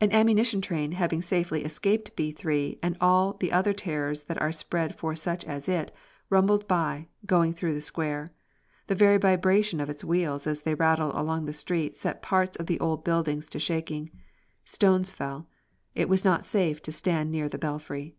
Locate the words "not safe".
16.24-16.80